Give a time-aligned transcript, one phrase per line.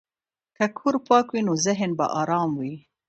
[0.57, 2.73] که کور پاک وي، نو ذهن به ارام وي.